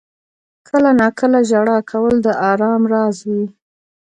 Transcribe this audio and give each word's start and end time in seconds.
•کله 0.67 0.89
ناکله 0.99 1.39
ژړا 1.49 1.77
کول 1.91 2.15
د 2.25 2.27
آرام 2.49 2.81
راز 2.93 3.17
وي. 3.31 3.45